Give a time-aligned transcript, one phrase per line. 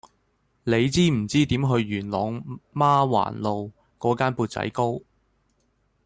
[0.63, 4.99] 你知唔知點去元朗媽橫路嗰間缽仔糕